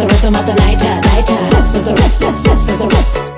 [0.00, 1.26] the rhythm of the night, night.
[1.50, 3.29] This is the rest, this, this is the rest.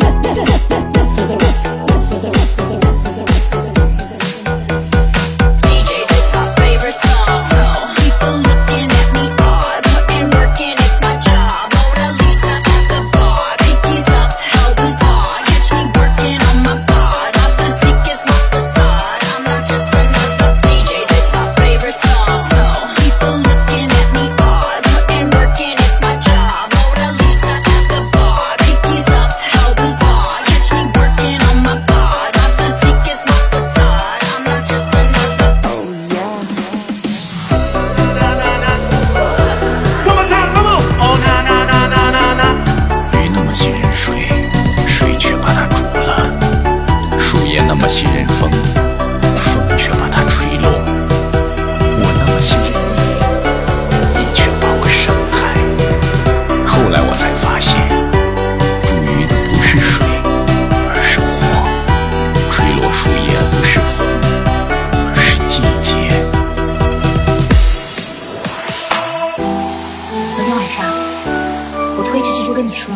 [72.62, 72.94] 跟你说，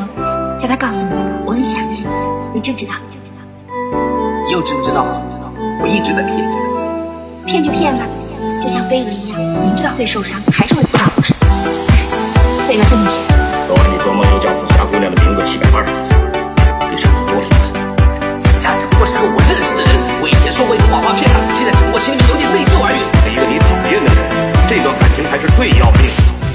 [0.61, 1.11] 叫他告诉你，
[1.43, 2.07] 我很想你，
[2.55, 2.95] 你知不知道？
[4.47, 5.03] 你又知不知道？
[5.83, 6.55] 我一直在骗你。
[7.51, 8.07] 骗就骗吧，
[8.63, 11.35] 就像飞蛾一样，明知道会受伤，还是会自保护身。
[12.71, 13.19] 飞蛾这么傻，
[13.67, 16.15] 昨晚你做梦又叫紫霞姑娘的名字七百八十多次，
[16.87, 17.67] 比上次多了一次。
[18.47, 19.91] 紫霞只不过是个我认识的人，
[20.23, 23.03] 我以前说过一个谎话骗她，现在只不过心里面有点内疚而已。
[23.35, 24.31] 一个你讨厌的人，
[24.71, 26.46] 这段感情才是最要命的。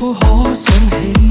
[0.00, 1.29] 都可想起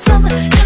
[0.00, 0.59] summer.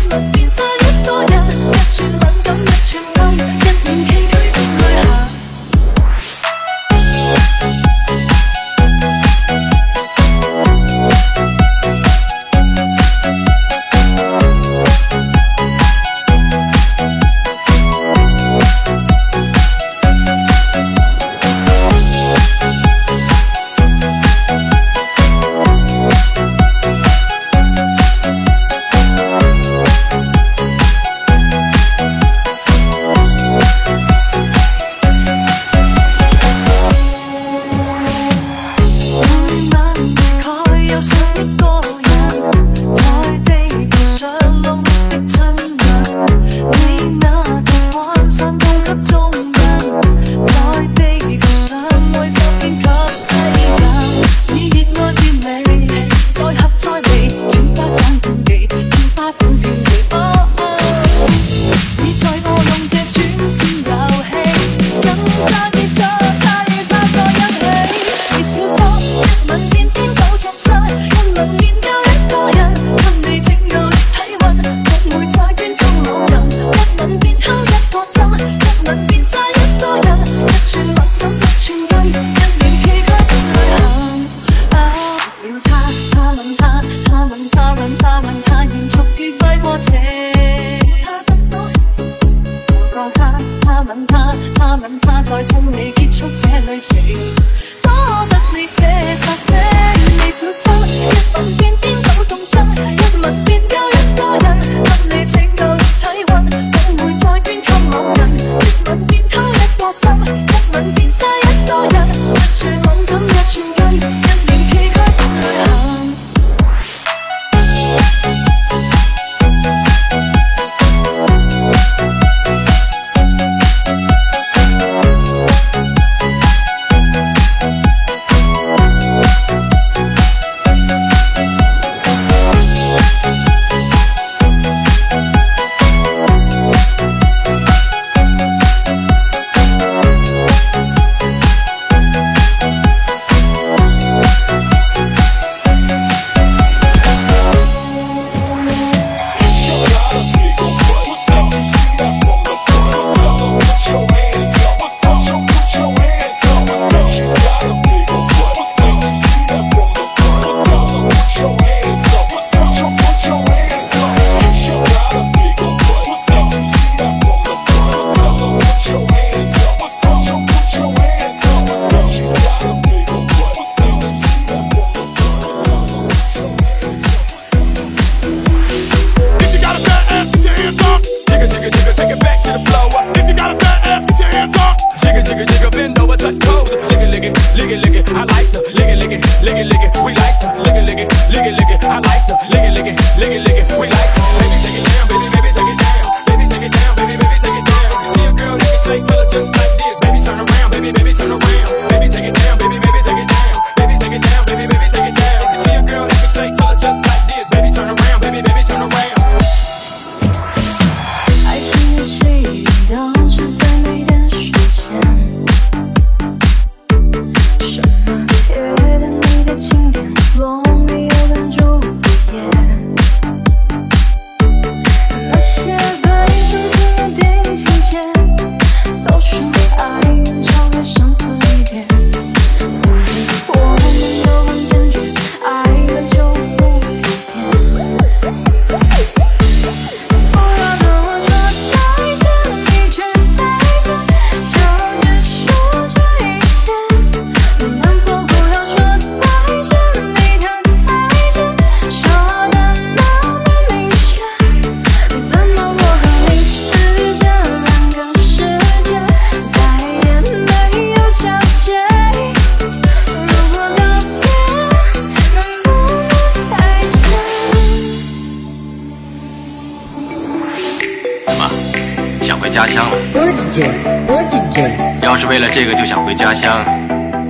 [275.24, 276.62] 是为了这个就想回家乡，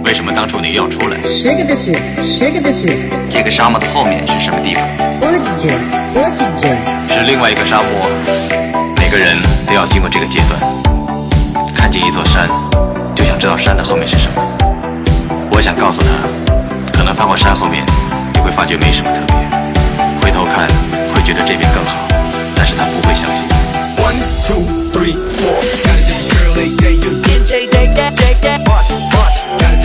[0.04, 1.16] 为什么当初你要出来？
[3.30, 4.84] 这个沙漠的后面是什么地方？
[7.08, 8.10] 是另外一个沙漠。
[8.96, 9.36] 每个人
[9.68, 10.60] 都要经过这个阶段，
[11.72, 12.48] 看见一座山，
[13.14, 14.42] 就想知道山的后面是什么。
[15.52, 16.08] 我想告诉他，
[16.92, 17.86] 可能翻过山后面，
[18.34, 19.36] 你会发觉没什么特别，
[20.20, 20.66] 回头看
[21.14, 21.94] 会觉得这边更好，
[22.56, 23.46] 但是他不会相信。
[24.02, 25.93] One two three four。
[29.58, 29.83] Gotta